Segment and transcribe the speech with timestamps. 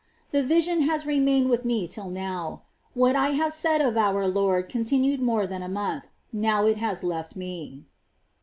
[0.31, 2.63] The vision has remained with me till now.
[2.95, 7.03] What I have said of our Lord continued more than a month: now it has
[7.03, 7.85] left me.